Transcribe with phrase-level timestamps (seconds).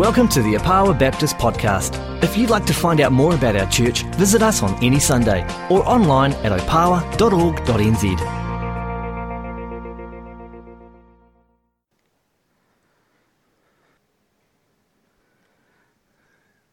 [0.00, 1.92] Welcome to the Opawa Baptist Podcast.
[2.24, 5.42] If you'd like to find out more about our church, visit us on any Sunday
[5.68, 8.20] or online at opawa.org.nz.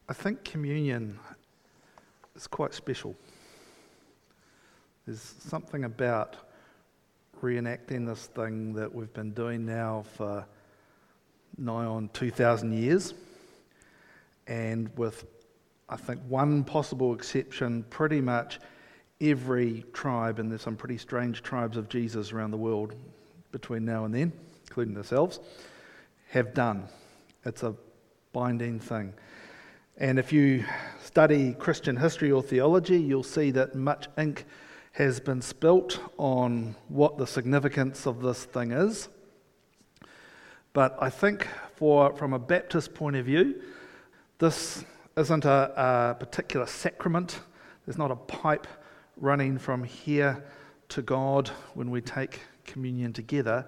[0.08, 1.20] I think communion
[2.34, 3.14] is quite special.
[5.06, 6.38] There's something about
[7.42, 10.46] reenacting this thing that we've been doing now for
[11.58, 13.14] nigh on 2,000 years.
[14.48, 15.26] And with,
[15.90, 18.60] I think, one possible exception, pretty much
[19.20, 22.96] every tribe, and there's some pretty strange tribes of Jesus around the world
[23.52, 24.32] between now and then,
[24.68, 25.40] including ourselves,
[26.30, 26.88] have done.
[27.46, 27.74] It's a
[28.34, 29.14] binding thing.
[29.98, 30.64] And if you
[31.04, 34.46] study Christian history or theology, you'll see that much ink
[34.92, 39.10] has been spilt on what the significance of this thing is.
[40.78, 43.64] But I think, for, from a Baptist point of view,
[44.38, 44.86] this
[45.18, 47.40] isn't a, a particular sacrament.
[47.84, 48.68] There's not a pipe
[49.20, 50.44] running from here
[50.90, 53.66] to God when we take communion together.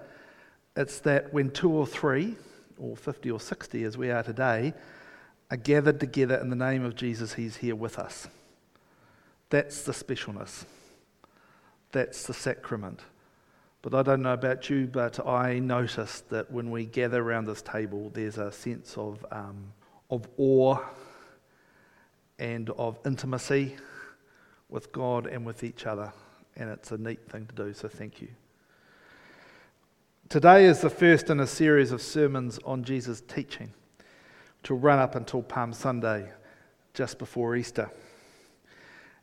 [0.76, 2.36] It's that when two or three,
[2.78, 4.72] or 50 or 60 as we are today,
[5.50, 8.28] are gathered together in the name of Jesus, He's here with us.
[9.48, 10.64] That's the specialness.
[11.90, 13.00] That's the sacrament.
[13.82, 17.62] But I don't know about you, but I notice that when we gather around this
[17.62, 19.72] table, there's a sense of, um,
[20.10, 20.78] of awe
[22.38, 23.76] and of intimacy
[24.68, 26.12] with God and with each other.
[26.56, 28.28] And it's a neat thing to do, so thank you.
[30.28, 33.72] Today is the first in a series of sermons on Jesus' teaching
[34.62, 36.30] to run up until Palm Sunday,
[36.92, 37.90] just before Easter.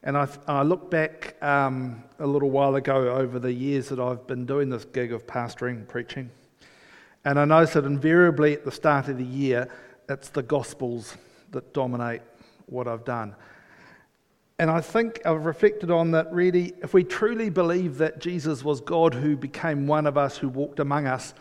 [0.04, 4.26] And I, I look back um, a little while ago over the years that I've
[4.28, 6.30] been doing this gig of pastoring, preaching,
[7.26, 9.70] and I notice that invariably at the start of the year,
[10.08, 11.18] it's the Gospels
[11.52, 12.22] that dominate
[12.68, 13.36] what I've done.
[14.60, 18.82] And I think I've reflected on that really, if we truly believe that Jesus was
[18.82, 21.34] God who became one of us, who walked among us,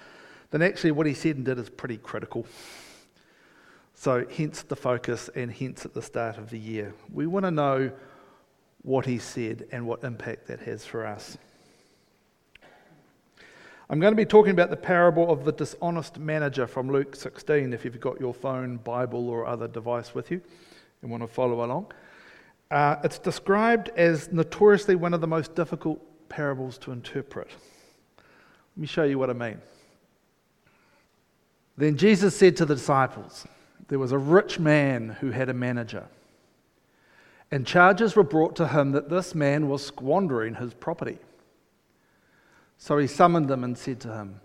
[0.51, 2.47] then actually what he said and did is pretty critical.
[3.95, 6.95] So, hence the focus, and hence at the start of the year.
[7.11, 7.93] We want to know
[8.87, 11.37] what he said and what impact that has for us.
[13.91, 17.73] I'm going to be talking about the parable of the dishonest manager from Luke 16,
[17.73, 20.41] if you've got your phone, Bible, or other device with you
[21.03, 21.93] and want to follow along.
[22.71, 27.49] Uh, it's described as notoriously one of the most difficult parables to interpret.
[28.19, 29.61] Let me show you what I mean.
[31.77, 33.49] Then Jesus said to the disciples,
[33.89, 36.07] There was a rich man who had a manager
[37.51, 41.19] and charges were brought to him that this man was squandering his property.
[42.79, 44.41] So he summoned them and said to him,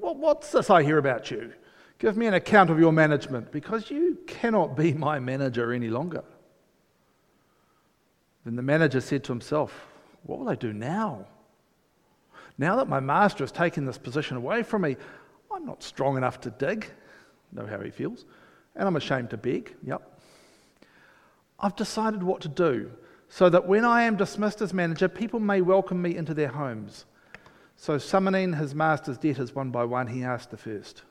[0.00, 1.52] What's this I hear about you?
[1.98, 6.24] Give me an account of your management, because you cannot be my manager any longer.
[8.44, 9.86] Then the manager said to himself,
[10.24, 11.26] What will I do now?
[12.58, 14.96] Now that my master has taken this position away from me,
[15.52, 16.90] I'm not strong enough to dig.
[17.52, 18.24] Know how he feels.
[18.76, 19.74] And I'm ashamed to beg.
[19.84, 20.13] Yep.
[21.64, 22.90] I've decided what to do
[23.30, 27.06] so that when I am dismissed as manager, people may welcome me into their homes.
[27.76, 31.04] So, summoning his master's debtors one by one, he asked the first,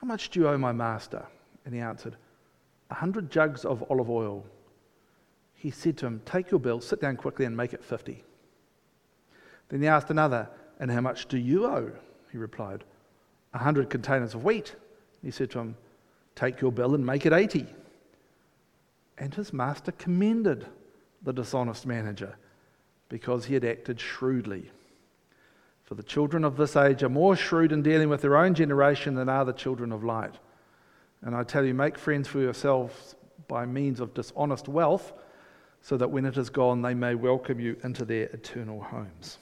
[0.00, 1.26] How much do you owe my master?
[1.64, 2.14] And he answered,
[2.90, 4.46] A hundred jugs of olive oil.
[5.54, 8.22] He said to him, Take your bill, sit down quickly, and make it fifty.
[9.70, 10.48] Then he asked another,
[10.78, 11.90] And how much do you owe?
[12.30, 12.84] He replied,
[13.54, 14.76] A hundred containers of wheat.
[15.20, 15.76] He said to him,
[16.36, 17.66] Take your bill and make it eighty.
[19.18, 20.66] And his master commended
[21.22, 22.36] the dishonest manager
[23.08, 24.70] because he had acted shrewdly.
[25.84, 29.14] For the children of this age are more shrewd in dealing with their own generation
[29.14, 30.34] than are the children of light.
[31.22, 33.16] And I tell you, make friends for yourselves
[33.48, 35.12] by means of dishonest wealth,
[35.80, 39.38] so that when it is gone, they may welcome you into their eternal homes.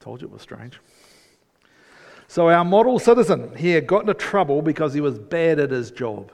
[0.00, 0.80] Told you it was strange.
[2.26, 6.32] So, our model citizen here got into trouble because he was bad at his job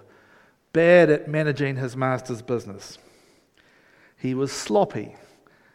[0.75, 2.99] bad at managing his master's business.
[4.19, 5.17] He was sloppy.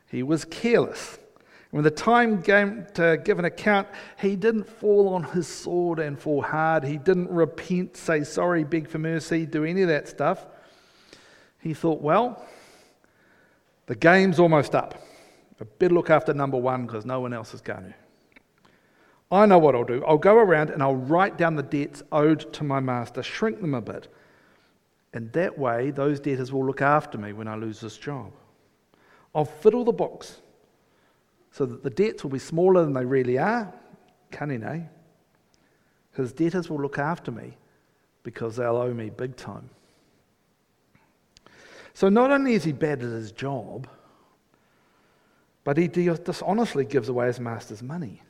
[0.08, 1.18] He was careless.
[1.72, 3.88] When the time came to give an account,
[4.20, 6.84] he didn't fall on his sword and fall hard.
[6.84, 10.46] He didn't repent, say sorry, beg for mercy, do any of that stuff.
[11.60, 12.46] He thought, well,
[13.86, 15.02] the game's almost up.
[15.62, 17.94] I better look after number one because no one else is going to.
[19.32, 20.04] I know what I'll do.
[20.06, 23.76] I'll go around and I'll write down the debts owed to my master, shrink them
[23.76, 24.08] a bit.
[25.14, 28.32] And that way, those debtors will look after me when I lose this job.
[29.34, 30.42] I'll fiddle the books
[31.52, 33.74] so that the debts will be smaller than they really are.
[34.32, 34.82] Cunning, eh?
[36.14, 37.58] His debtors will look after me
[38.24, 39.70] because they'll owe me big time.
[41.94, 43.88] So not only is he bad at his job,
[45.64, 48.22] but he dishonestly gives away his master's money.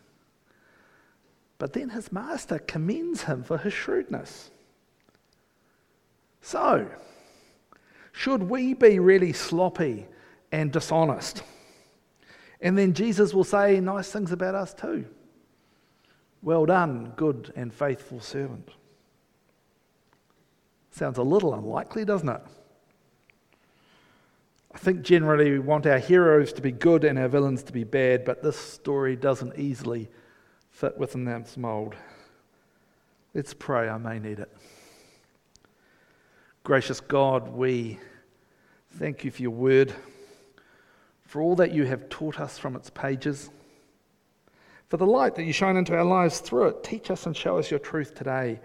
[1.58, 4.50] But then his master commends him for his shrewdness.
[6.42, 6.90] So,
[8.12, 10.08] should we be really sloppy
[10.52, 11.44] and dishonest?
[12.62, 15.06] And then Jesus will say nice things about us too.
[16.42, 18.70] Well done, good and faithful servant.
[20.92, 22.42] Sounds a little unlikely, doesn't it?
[24.74, 27.84] I think generally we want our heroes to be good and our villains to be
[27.84, 30.10] bad, but this story doesn't easily
[30.70, 31.96] fit within that mould.
[33.34, 34.56] Let's pray, I may need it.
[36.70, 37.98] Gracious God, we
[39.00, 39.92] thank you for your word,
[41.26, 43.50] for all that you have taught us from its pages,
[44.88, 46.84] for the light that you shine into our lives through it.
[46.84, 48.60] Teach us and show us your truth today,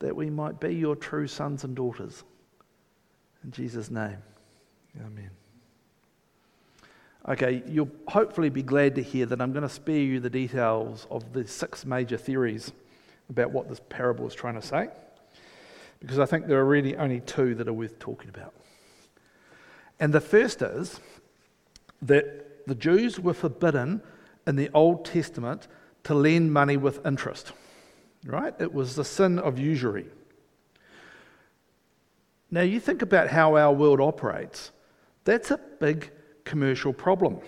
[0.00, 2.24] that we might be your true sons and daughters.
[3.44, 4.18] In Jesus' name.
[5.00, 5.30] Amen.
[7.28, 11.06] Okay, you'll hopefully be glad to hear that I'm going to spare you the details
[11.08, 12.72] of the six major theories
[13.30, 14.88] about what this parable is trying to say,
[16.02, 18.52] because I think there are really only two that are worth talking about.
[20.00, 20.98] And the first is
[22.02, 24.02] that the Jews were forbidden
[24.46, 25.68] in the Old Testament
[26.04, 27.52] to lend money with interest,
[28.26, 28.52] right?
[28.58, 30.06] It was the sin of usury.
[32.50, 34.72] Now, you think about how our world operates.
[35.24, 36.10] That's a big
[36.44, 37.38] commercial problem.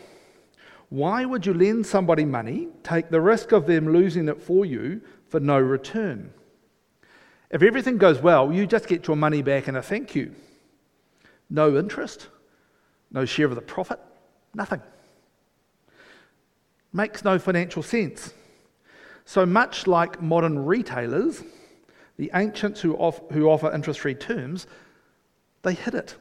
[0.91, 5.01] Why would you lend somebody money, take the risk of them losing it for you
[5.29, 6.33] for no return?
[7.55, 10.35] If everything goes well, you just get your money back and a thank you.
[11.49, 12.27] No interest,
[13.13, 14.01] no share of the profit,
[14.55, 14.83] nothing.
[16.93, 18.35] Makes no financial sense.
[19.25, 21.45] So much like modern retailers,
[22.17, 24.67] the ancients who, off, who offer interest free terms,
[25.63, 26.17] they hid it.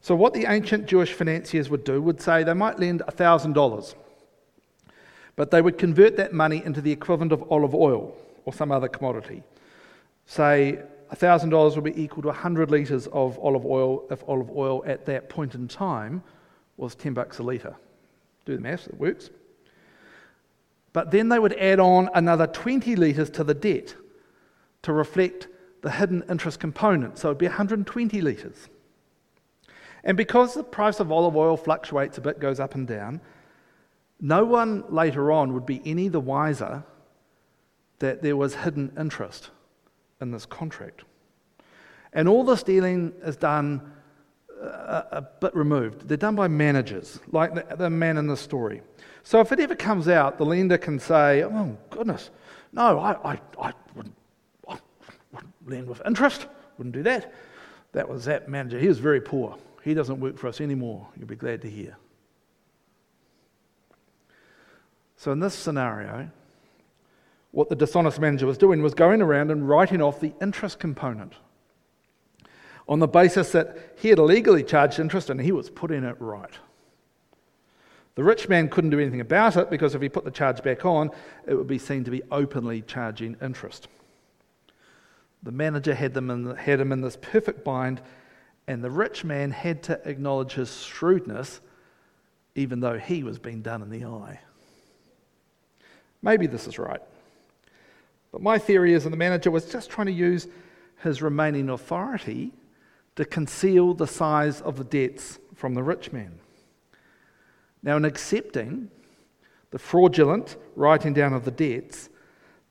[0.00, 3.94] So, what the ancient Jewish financiers would do would say they might lend $1,000,
[5.36, 8.88] but they would convert that money into the equivalent of olive oil or some other
[8.88, 9.42] commodity.
[10.26, 10.80] Say
[11.14, 15.28] $1,000 would be equal to 100 litres of olive oil if olive oil at that
[15.28, 16.22] point in time
[16.76, 17.76] was 10 bucks a litre.
[18.44, 19.30] Do the maths, it works.
[20.92, 23.94] But then they would add on another 20 litres to the debt
[24.82, 25.48] to reflect
[25.82, 27.18] the hidden interest component.
[27.18, 28.68] So it would be 120 litres.
[30.04, 33.20] And because the price of olive oil fluctuates a bit, goes up and down,
[34.20, 36.84] no one later on would be any the wiser
[38.02, 39.50] that there was hidden interest
[40.20, 41.04] in this contract.
[42.12, 43.92] And all this dealing is done
[44.60, 46.08] a, uh, a bit removed.
[46.08, 48.82] They're done by managers, like the, the man in the story.
[49.22, 52.30] So if it ever comes out, the lender can say, oh, goodness,
[52.72, 54.16] no, I, I, I, wouldn't,
[54.68, 54.78] I
[55.32, 57.32] wouldn't lend with interest, wouldn't do that.
[57.92, 58.80] That was that manager.
[58.80, 59.56] He was very poor.
[59.84, 61.06] He doesn't work for us anymore.
[61.16, 61.96] You'll be glad to hear.
[65.16, 66.30] So, in this scenario,
[67.52, 71.34] what the dishonest manager was doing was going around and writing off the interest component
[72.88, 76.58] on the basis that he had illegally charged interest and he was putting it right.
[78.14, 80.84] The rich man couldn't do anything about it because if he put the charge back
[80.84, 81.10] on,
[81.46, 83.88] it would be seen to be openly charging interest.
[85.42, 88.02] The manager had, them in, had him in this perfect bind
[88.66, 91.60] and the rich man had to acknowledge his shrewdness,
[92.54, 94.40] even though he was being done in the eye.
[96.22, 97.02] Maybe this is right.
[98.32, 100.48] But my theory is that the manager was just trying to use
[101.02, 102.52] his remaining authority
[103.16, 106.40] to conceal the size of the debts from the rich man.
[107.82, 108.90] Now, in accepting
[109.70, 112.08] the fraudulent writing down of the debts,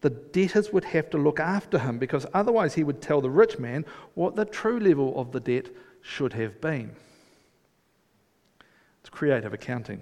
[0.02, 3.60] the debtors would have to look after him because otherwise he would tell the rich
[3.60, 5.70] man what the true level of the debt
[6.02, 6.96] should have been.
[9.02, 10.02] It's creative accounting.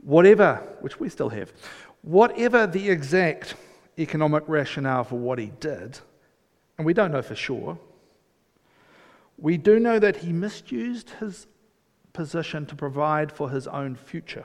[0.00, 1.52] Whatever, which we still have,
[2.00, 3.54] whatever the exact
[3.98, 5.98] economic rationale for what he did,
[6.76, 7.78] and we don't know for sure,
[9.38, 11.46] we do know that he misused his
[12.12, 14.44] position to provide for his own future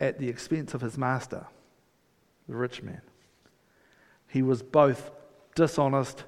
[0.00, 1.46] at the expense of his master
[2.48, 3.00] the rich man.
[4.28, 5.10] He was both
[5.54, 6.24] dishonest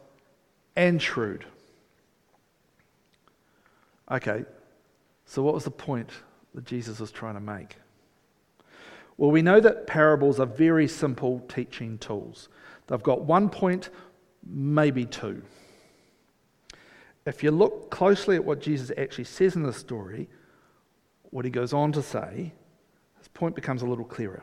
[0.75, 1.45] and shrewd.
[4.11, 4.45] Okay,
[5.27, 6.11] so what was the point
[6.55, 7.77] that Jesus was trying to make?
[9.19, 12.49] Well, we know that parables are very simple teaching tools.
[12.87, 13.91] They've got one point,
[14.47, 15.43] maybe two.
[17.27, 20.31] If you look closely at what Jesus actually says in the story,
[21.25, 22.55] what he goes on to say,
[23.19, 24.43] his point becomes a little clearer.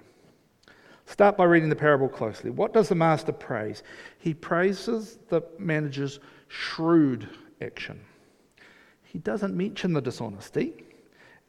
[1.07, 2.49] Start by reading the parable closely.
[2.49, 3.81] What does the master praise?
[4.19, 7.29] He praises the manager's shrewd
[7.61, 8.01] action.
[9.03, 10.73] He doesn't mention the dishonesty,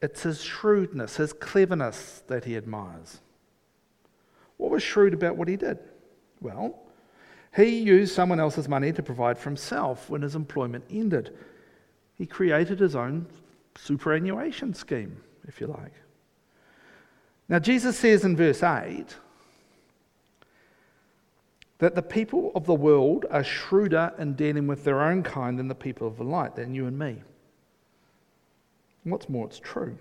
[0.01, 3.19] it's his shrewdness, his cleverness that he admires.
[4.57, 5.79] What was shrewd about what he did?
[6.41, 6.79] Well,
[7.55, 11.35] he used someone else's money to provide for himself when his employment ended.
[12.15, 13.27] He created his own
[13.75, 15.93] superannuation scheme, if you like.
[17.49, 19.15] Now, Jesus says in verse 8
[21.79, 25.67] that the people of the world are shrewder in dealing with their own kind than
[25.67, 27.21] the people of the light, than you and me.
[29.07, 29.97] And what's more, it's true.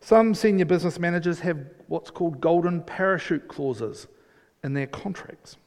[0.00, 4.08] Some senior business managers have what's called golden parachute clauses
[4.64, 5.58] in their contracts,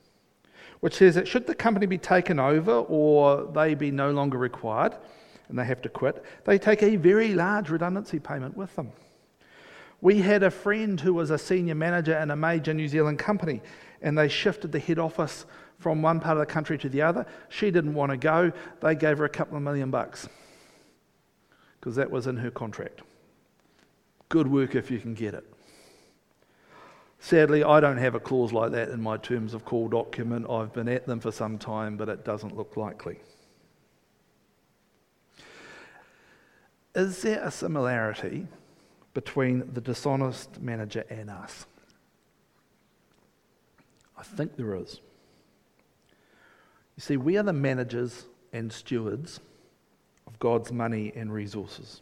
[0.81, 4.93] which says that should the company be taken over or they be no longer required
[5.47, 8.91] and they have to quit, they take a very large redundancy payment with them.
[10.01, 13.61] We had a friend who was a senior manager in a major New Zealand company,
[14.01, 15.45] and they shifted the head office
[15.79, 17.25] from one part of the country to the other.
[17.47, 18.51] She didn't want to go.
[18.81, 20.27] They gave her a couple of million bucks
[21.81, 23.01] because that was in her contract.
[24.29, 25.43] Good work if you can get it.
[27.19, 30.45] Sadly, I don't have a clause like that in my terms of call document.
[30.49, 33.19] I've been at them for some time, but it doesn't look likely.
[36.93, 38.47] Is there a similarity
[39.13, 41.65] between the dishonest manager and us?
[44.17, 44.99] I think there is.
[46.95, 49.39] You see, we are the managers and stewards
[50.27, 52.01] of God's money and resources.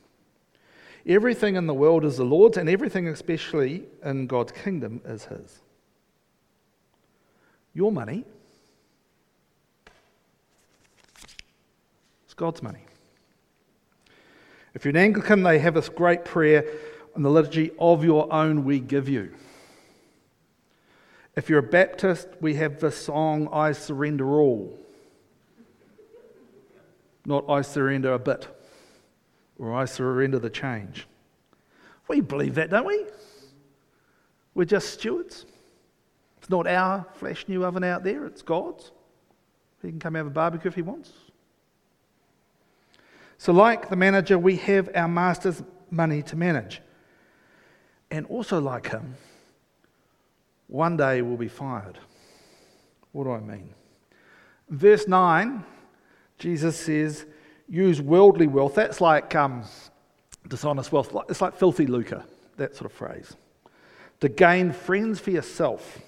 [1.05, 5.59] Everything in the world is the Lord's, and everything, especially in God's kingdom, is His.
[7.73, 8.25] Your money
[12.27, 12.83] is God's money.
[14.73, 16.65] If you're an Anglican, they have this great prayer
[17.15, 19.33] in the liturgy of your own we give you.
[21.35, 24.77] If you're a Baptist, we have the song I surrender all.
[27.25, 28.47] Not I surrender a bit
[29.57, 31.05] or I surrender the change.
[32.07, 33.05] We believe that, don't we?
[34.55, 35.45] We're just stewards.
[36.37, 38.91] It's not our flash new oven out there, it's God's.
[39.81, 41.11] He can come have a barbecue if he wants.
[43.37, 46.81] So, like the manager, we have our master's money to manage.
[48.11, 49.15] And also, like him,
[50.67, 51.99] one day we'll be fired.
[53.11, 53.73] What do I mean?
[54.69, 55.63] Verse 9,
[56.39, 57.25] Jesus says,
[57.67, 58.75] use worldly wealth.
[58.75, 59.63] That's like um,
[60.47, 61.15] dishonest wealth.
[61.29, 62.23] It's like filthy lucre,
[62.57, 63.35] that sort of phrase.
[64.21, 65.99] To gain friends for yourself,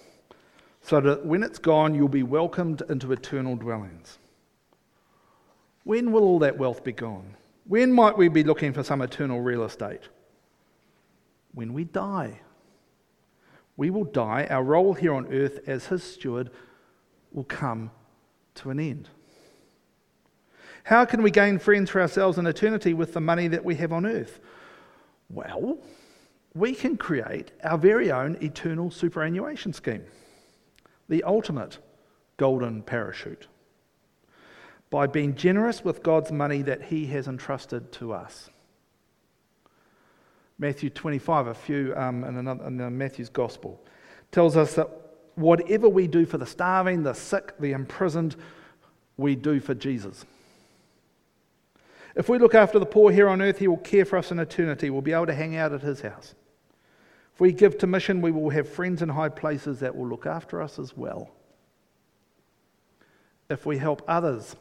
[0.81, 4.17] so that when it's gone, you'll be welcomed into eternal dwellings.
[5.83, 7.35] When will all that wealth be gone?
[7.65, 10.01] When might we be looking for some eternal real estate?
[11.53, 12.39] When we die.
[13.77, 14.47] We will die.
[14.49, 16.49] Our role here on earth as His steward
[17.31, 17.91] will come
[18.55, 19.09] to an end.
[20.91, 23.93] How can we gain friends for ourselves in eternity with the money that we have
[23.93, 24.41] on earth?
[25.29, 25.77] Well,
[26.53, 30.03] we can create our very own eternal superannuation scheme,
[31.07, 31.77] the ultimate
[32.35, 33.47] golden parachute,
[34.89, 38.49] by being generous with God's money that He has entrusted to us.
[40.59, 43.81] Matthew 25, a few um, in, another, in Matthew's Gospel,
[44.33, 44.89] tells us that
[45.35, 48.35] whatever we do for the starving, the sick, the imprisoned,
[49.15, 50.25] we do for Jesus.
[52.15, 54.39] If we look after the poor here on earth, He will care for us in
[54.39, 54.89] eternity.
[54.89, 56.35] We'll be able to hang out at His house.
[57.33, 60.25] If we give to mission, we will have friends in high places that will look
[60.25, 61.31] after us as well.
[63.49, 64.55] If we help others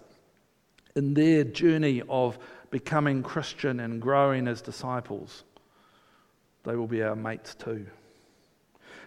[0.96, 2.38] in their journey of
[2.70, 5.44] becoming Christian and growing as disciples,
[6.64, 7.86] they will be our mates too.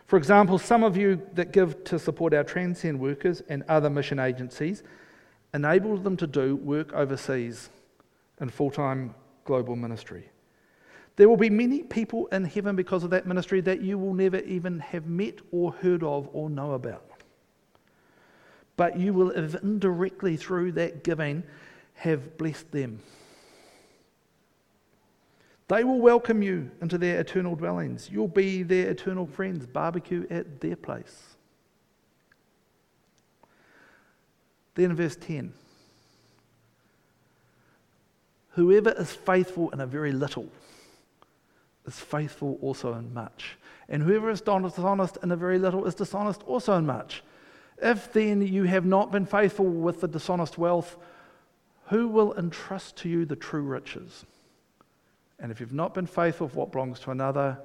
[0.05, 4.19] For example, some of you that give to support our Tranzsend workers and other mission
[4.19, 4.83] agencies
[5.53, 7.69] enable them to do work overseas
[8.43, 10.29] and full time global ministry.
[11.15, 14.39] There will be many people in heaven because of that ministry that you will never
[14.39, 17.23] even have met or heard of or know about.
[18.75, 21.43] But you will have indirectly, through that giving,
[21.93, 22.99] have blessed them.
[25.69, 28.09] They will welcome you into their eternal dwellings.
[28.11, 31.37] You'll be their eternal friends, barbecue at their place.
[34.75, 35.53] Then, verse 10
[38.53, 40.47] Whoever is faithful in a very little
[41.85, 43.57] is faithful also in much.
[43.89, 47.23] And whoever is dishonest in a very little is dishonest also in much.
[47.81, 50.97] If then you have not been faithful with the dishonest wealth,
[51.87, 54.25] who will entrust to you the true riches?
[55.39, 57.59] And if you've not been faithful with what belongs to another,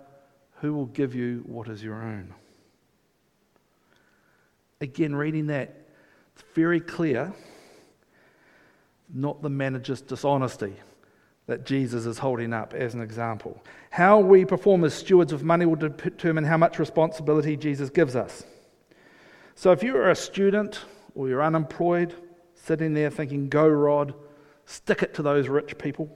[0.60, 2.34] who will give you what is your own?
[4.80, 5.74] Again, reading that,
[6.34, 7.32] it's very clear
[9.12, 10.74] not the manager's dishonesty
[11.48, 13.62] that Jesus is holding up as an example.
[13.90, 18.44] How we perform as stewards of money will determine how much responsibility Jesus gives us.
[19.54, 20.84] So if you're a student
[21.14, 22.14] or you're unemployed,
[22.54, 24.14] sitting there thinking, go, Rod,
[24.66, 26.14] stick it to those rich people,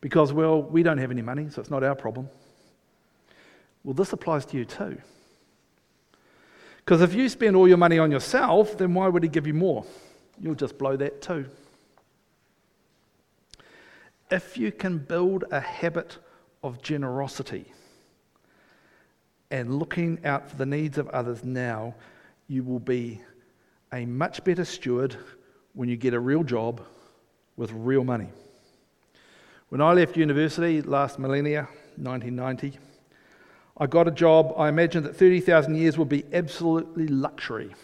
[0.00, 2.28] because, well, we don't have any money, so it's not our problem.
[3.84, 4.96] Well, this applies to you too.
[6.78, 9.54] Because if you spend all your money on yourself, then why would he give you
[9.54, 9.84] more?
[10.40, 11.46] You'll just blow that too
[14.32, 16.16] if you can build a habit
[16.62, 17.66] of generosity
[19.50, 21.94] and looking out for the needs of others now,
[22.48, 23.20] you will be
[23.92, 25.14] a much better steward
[25.74, 26.80] when you get a real job
[27.58, 28.28] with real money.
[29.68, 32.78] When I left university last millennia, 1990,
[33.76, 34.54] I got a job.
[34.56, 37.74] I imagined that 30,000 years would be absolutely luxury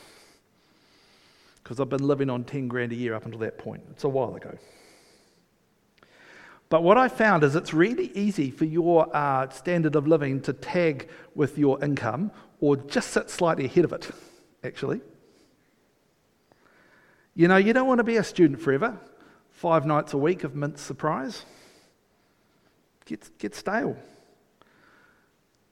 [1.62, 3.82] because I've been living on 10 grand a year up until that point.
[3.90, 4.56] It's a while ago.
[6.68, 10.52] But what I found is it's really easy for your uh, standard of living to
[10.52, 14.10] tag with your income or just sit slightly ahead of it,
[14.62, 15.00] actually.
[17.34, 18.98] You know, you don't want to be a student forever.
[19.50, 21.44] Five nights a week of mint surprise.
[23.06, 23.96] Get, stale.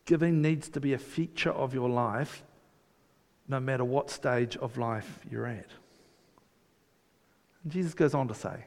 [0.07, 2.43] Giving needs to be a feature of your life
[3.49, 5.69] no matter what stage of life you're at.
[7.63, 8.65] And Jesus goes on to say,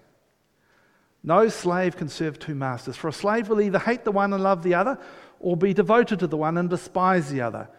[1.23, 4.43] no slave can serve two masters, for a slave will either hate the one and
[4.43, 4.97] love the other,
[5.39, 7.69] or be devoted to the one and despise the other.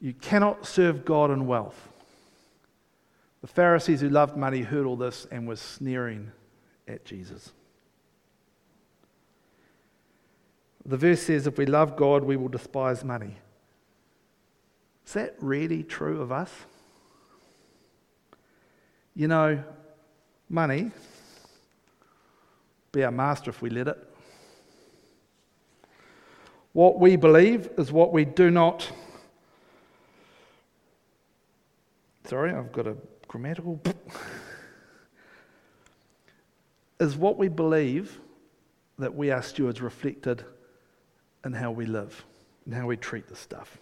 [0.00, 1.88] You cannot serve God and wealth.
[3.40, 6.30] The Pharisees who loved money heard all this and were sneering
[6.86, 7.52] at Jesus.
[10.84, 13.36] The verse says, If we love God, we will despise money.
[15.06, 16.50] Is that really true of us?
[19.14, 19.62] You know,
[20.48, 20.90] money
[22.92, 23.98] be our master if we let it.
[26.74, 28.90] What we believe is what we do not.
[32.24, 32.96] Sorry, I've got a
[33.28, 33.80] grammatical.
[37.00, 38.20] is what we believe
[38.98, 40.44] that we are stewards reflected
[41.44, 42.24] in how we live
[42.64, 43.78] and how we treat the stuff?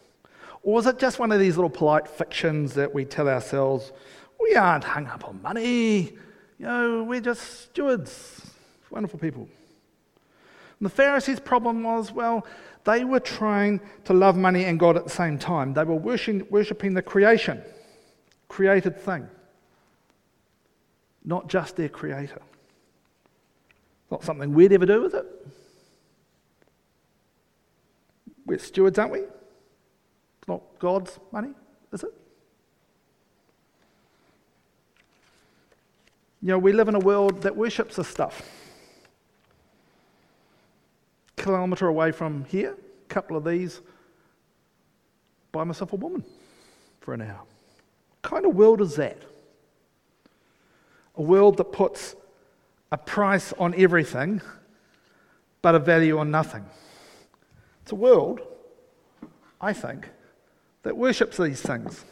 [0.63, 3.93] Or is it just one of these little polite fictions that we tell ourselves,
[4.41, 6.13] we aren't hung up on money,
[6.59, 8.51] you know, we're just stewards.
[8.91, 9.43] Wonderful people.
[9.43, 12.47] And the Pharisees' problem was well,
[12.85, 15.75] they were trying to love money and God at the same time.
[15.75, 17.63] They were worshipping the creation,
[18.49, 19.29] created thing,
[21.25, 22.41] not just their creator.
[24.11, 25.27] Not something we'd ever do with it.
[28.47, 29.21] We're stewards, aren't we?
[29.21, 31.51] It's not God's money,
[31.93, 32.13] is it?
[36.43, 38.43] You know, we live in a world that worships this stuff
[41.41, 43.81] kilometre away from here, a couple of these,
[45.53, 46.23] buy myself a woman
[47.01, 47.41] for an hour.
[47.41, 49.19] What kind of world is that?
[51.17, 52.15] A world that puts
[52.93, 54.41] a price on everything
[55.63, 56.65] but a value on nothing.
[57.83, 58.41] It's a world,
[59.61, 60.09] I think,
[60.83, 62.05] that worships these things.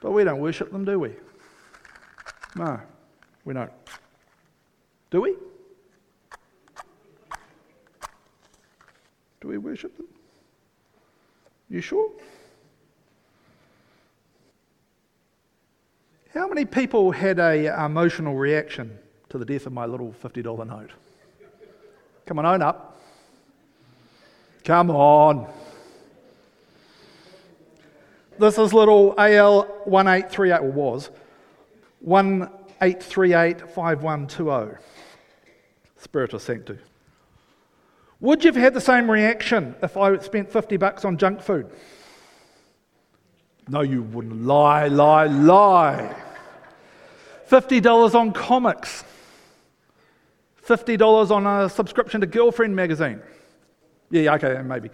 [0.00, 1.12] But we don't worship them, do we?
[2.56, 2.80] No,
[3.44, 3.70] we don't.
[5.10, 5.34] Do we?
[9.40, 10.06] Do we worship them?
[11.70, 12.10] You sure?
[16.34, 18.98] How many people had a uh, emotional reaction
[19.28, 20.90] to the death of my little $50 note?
[22.26, 23.00] Come on, own up.
[24.64, 25.46] Come on.
[28.38, 31.10] This is little AL 1838, or was
[32.06, 34.78] 18385120.
[35.96, 36.78] Spiritus Sancti.
[38.20, 41.70] Would you have had the same reaction if I spent 50 bucks on junk food?
[43.68, 44.44] No, you wouldn't.
[44.44, 46.16] Lie, lie, lie.
[47.48, 49.04] $50 on comics.
[50.66, 53.20] $50 on a subscription to Girlfriend magazine.
[54.10, 54.90] Yeah, okay, maybe.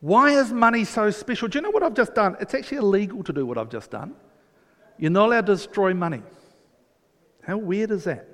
[0.00, 1.48] Why is money so special?
[1.48, 2.36] Do you know what I've just done?
[2.40, 4.14] It's actually illegal to do what I've just done.
[4.98, 6.22] You're not allowed to destroy money.
[7.42, 8.33] How weird is that?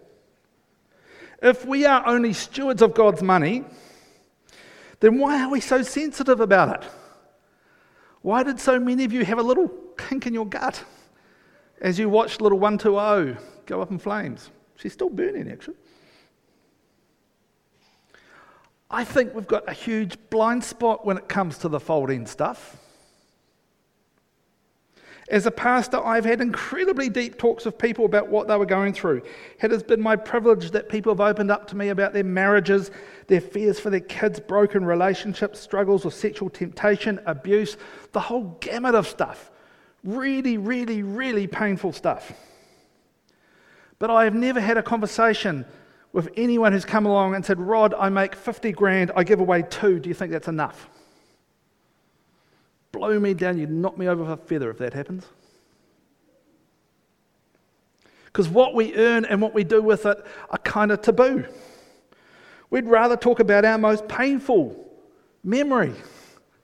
[1.43, 3.65] If we are only stewards of God's money,
[5.01, 6.91] then why are we so sensitive about it?
[8.23, 10.85] Why did so many of you have a little kink in your gut
[11.81, 14.51] as you watched little 120 go up in flames?
[14.77, 15.77] She's still burning, actually.
[18.91, 22.77] I think we've got a huge blind spot when it comes to the folding stuff.
[25.31, 28.93] As a pastor, I've had incredibly deep talks with people about what they were going
[28.93, 29.23] through.
[29.63, 32.91] It has been my privilege that people have opened up to me about their marriages,
[33.29, 37.77] their fears for their kids, broken relationships, struggles with sexual temptation, abuse,
[38.11, 39.53] the whole gamut of stuff.
[40.03, 42.33] Really, really, really painful stuff.
[44.01, 45.65] But I have never had a conversation
[46.13, 49.63] with anyone who's come along and said, Rod, I make 50 grand, I give away
[49.63, 50.01] two.
[50.01, 50.89] Do you think that's enough?
[53.01, 55.25] Blow me down, you'd knock me over with a feather if that happens.
[58.27, 60.19] Because what we earn and what we do with it
[60.51, 61.47] are kind of taboo.
[62.69, 64.87] We'd rather talk about our most painful
[65.43, 65.95] memory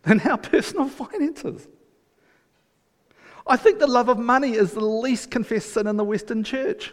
[0.02, 1.66] than our personal finances.
[3.46, 6.92] I think the love of money is the least confessed sin in the Western church.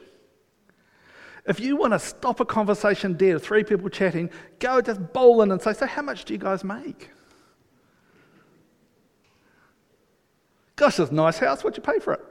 [1.46, 4.30] If you want to stop a conversation dead, three people chatting,
[4.60, 7.10] go just bowl in and say, So, how much do you guys make?
[10.76, 11.64] Gosh, that's a nice house.
[11.64, 12.22] What'd you pay for it?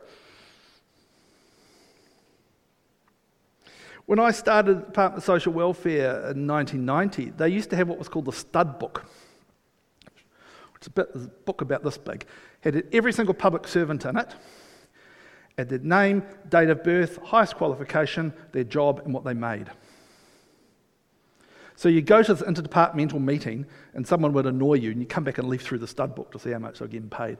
[4.07, 8.09] When I started Department of Social Welfare in 1990, they used to have what was
[8.09, 9.07] called the stud book.
[10.77, 12.27] It's a, book about this big.
[12.65, 14.35] It Had every single public servant in it.
[15.57, 19.71] It Had name, date of birth, highest qualification, their job, and what they made.
[21.77, 25.23] So you go to this interdepartmental meeting, and someone would annoy you, and you come
[25.23, 27.39] back and leaf through the stud book to see how much they're getting paid.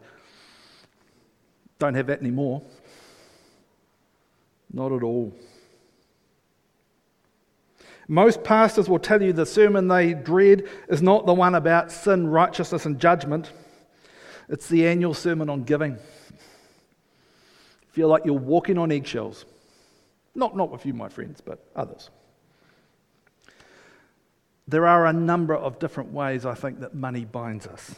[1.83, 2.63] Don't have that anymore.
[4.73, 5.35] Not at all.
[8.07, 12.29] Most pastors will tell you the sermon they dread is not the one about sin,
[12.29, 13.51] righteousness, and judgment.
[14.49, 15.99] It's the annual sermon on giving.
[17.89, 19.45] Feel like you're walking on eggshells.
[20.37, 22.11] Not, not with you, my friends, but others.
[24.69, 27.97] There are a number of different ways I think that money binds us.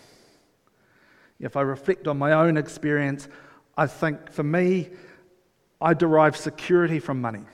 [1.38, 3.28] If I reflect on my own experience,
[3.76, 4.90] I think for me,
[5.80, 7.44] I derive security from money.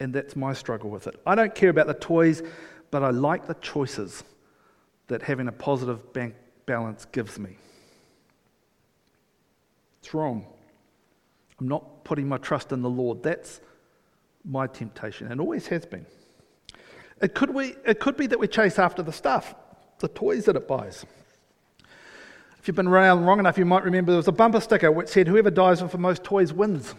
[0.00, 1.20] And that's my struggle with it.
[1.26, 2.42] I don't care about the toys,
[2.90, 4.24] but I like the choices
[5.08, 7.58] that having a positive bank balance gives me.
[10.00, 10.46] It's wrong.
[11.58, 13.22] I'm not putting my trust in the Lord.
[13.22, 13.60] That's
[14.44, 16.06] my temptation, and always has been.
[17.20, 19.54] It could, we, it could be that we chase after the stuff,
[19.98, 21.04] the toys that it buys.
[22.60, 25.08] If you've been around long enough, you might remember there was a bumper sticker which
[25.08, 26.94] said, Whoever dies with the most toys wins.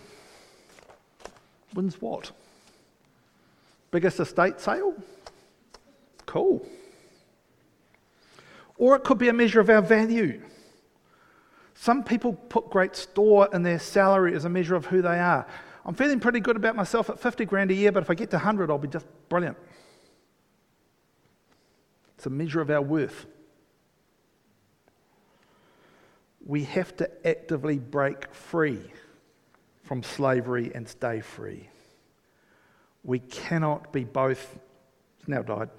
[1.75, 2.31] Wins what?
[3.91, 4.95] Biggest estate sale?
[6.25, 6.65] Cool.
[8.77, 10.41] Or it could be a measure of our value.
[11.75, 15.45] Some people put great store in their salary as a measure of who they are.
[15.85, 18.31] I'm feeling pretty good about myself at 50 grand a year, but if I get
[18.31, 19.57] to 100, I'll be just brilliant.
[22.15, 23.27] It's a measure of our worth
[26.45, 28.81] we have to actively break free
[29.83, 31.69] from slavery and stay free.
[33.03, 34.57] We cannot be both,
[35.27, 35.69] now died,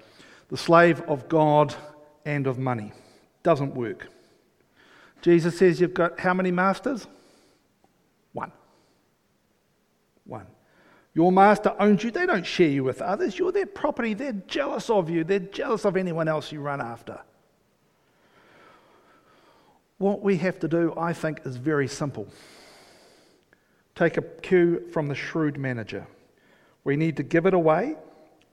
[0.49, 1.73] the slave of God
[2.25, 2.91] and of money.
[3.43, 4.07] Doesn't work.
[5.21, 7.07] Jesus says you've got how many masters?
[8.33, 8.51] One.
[10.25, 10.47] One.
[11.13, 12.11] Your master owns you.
[12.11, 13.37] They don't share you with others.
[13.37, 14.13] You're their property.
[14.13, 15.23] They're jealous of you.
[15.23, 17.19] They're jealous of anyone else you run after.
[19.97, 22.27] What we have to do, I think, is very simple.
[23.95, 26.07] Take a cue from the shrewd manager.
[26.83, 27.95] We need to give it away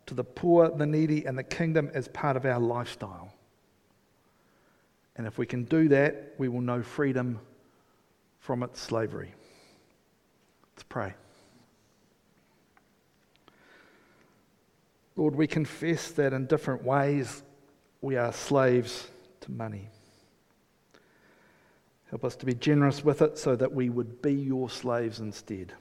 [0.06, 3.32] to the poor, the needy, and the kingdom as part of our lifestyle.
[5.16, 7.40] And if we can do that, we will know freedom
[8.38, 9.34] from its slavery.
[10.74, 11.14] Let's pray.
[15.16, 17.42] Lord, we confess that in different ways
[18.00, 19.08] we are slaves
[19.42, 19.88] to money.
[22.10, 25.72] Help us to be generous with it so that we would be your slaves instead.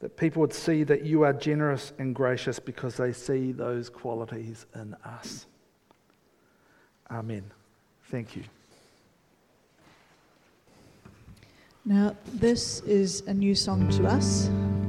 [0.00, 4.64] That people would see that you are generous and gracious because they see those qualities
[4.74, 5.46] in us.
[7.10, 7.44] Amen.
[8.10, 8.44] Thank you.
[11.84, 14.46] Now, this is a new song to us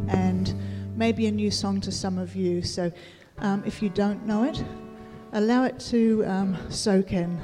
[0.08, 0.56] and
[0.96, 2.64] maybe a new song to some of you.
[2.64, 2.92] So,
[3.40, 4.64] um, if you don't know it,
[5.34, 7.40] allow it to um, soak in.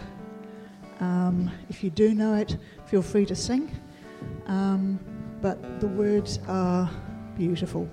[1.03, 3.69] Um, if you do know it, feel free to sing.
[4.47, 4.99] Um,
[5.41, 6.89] but the words are
[7.37, 7.89] beautiful.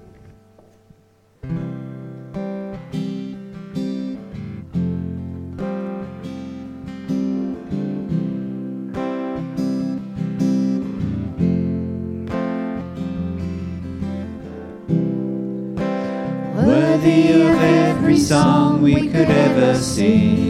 [16.55, 20.50] Worthy of every song we could ever sing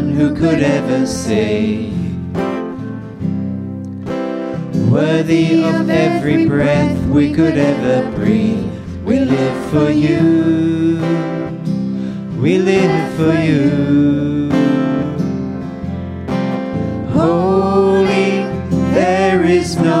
[0.21, 1.89] who could ever say,
[4.87, 8.71] Worthy of every breath we could ever breathe,
[9.03, 10.99] we live for you.
[12.39, 14.51] We live for you.
[17.17, 18.45] Holy,
[18.93, 20.00] there is no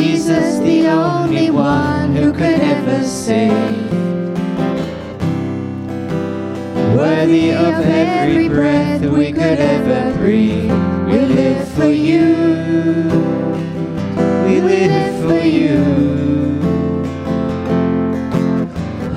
[0.00, 3.92] Jesus, the only one who could ever save.
[6.96, 10.72] Worthy of every breath we could ever breathe,
[11.04, 12.34] we live for you.
[14.46, 15.84] We live for you.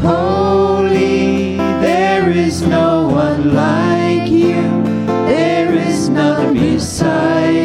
[0.01, 4.83] Holy, there is no one like you.
[5.31, 7.62] There is none beside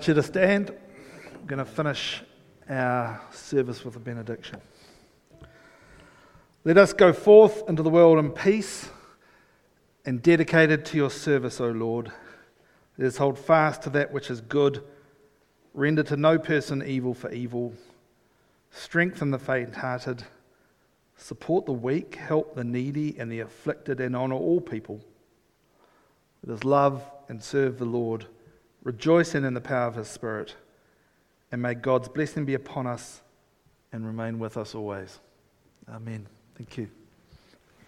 [0.00, 0.70] invite you to stand.
[0.70, 2.22] We're going to finish
[2.68, 4.60] our service with a benediction.
[6.64, 8.88] Let us go forth into the world in peace
[10.04, 12.12] and dedicated to your service, O Lord.
[12.98, 14.82] Let us hold fast to that which is good.
[15.74, 17.72] Render to no person evil for evil.
[18.70, 20.24] Strengthen the faint hearted.
[21.16, 22.14] Support the weak.
[22.14, 25.00] Help the needy and the afflicted, and honour all people.
[26.44, 28.26] Let us love and serve the Lord,
[28.82, 30.54] rejoicing in the power of his Spirit.
[31.52, 33.22] And may God's blessing be upon us
[33.92, 35.18] and remain with us always.
[35.88, 36.26] Amen.
[36.56, 36.99] Thank you.